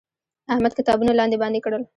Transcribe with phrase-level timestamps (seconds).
[0.53, 1.83] احمد کتابونه لاندې باندې کړل.